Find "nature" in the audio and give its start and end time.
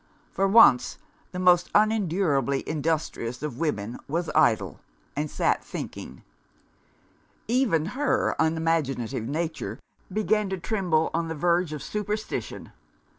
9.27-9.79